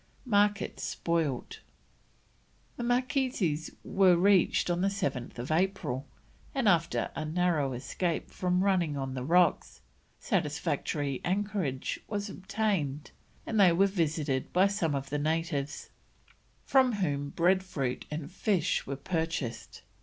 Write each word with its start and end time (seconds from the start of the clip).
MARKET 0.25 0.79
SPOILT. 0.79 1.59
The 2.75 2.83
Marquesas 2.83 3.69
were 3.83 4.17
reached 4.17 4.71
on 4.71 4.81
7th 4.81 5.51
April, 5.55 6.07
and 6.55 6.67
after 6.67 7.11
a 7.15 7.23
narrow 7.23 7.73
escape 7.73 8.31
from 8.31 8.63
running 8.63 8.97
on 8.97 9.13
the 9.13 9.23
rocks, 9.23 9.81
satisfactory 10.19 11.21
anchorage 11.23 11.99
was 12.07 12.31
obtained, 12.31 13.11
and 13.45 13.59
they 13.59 13.71
were 13.71 13.85
visited 13.85 14.51
by 14.51 14.65
some 14.65 14.95
of 14.95 15.11
the 15.11 15.19
natives, 15.19 15.91
from 16.65 16.93
whom 16.93 17.29
breadfruit 17.29 18.07
and 18.09 18.31
fish 18.31 18.87
were 18.87 18.95
purchased. 18.95 19.83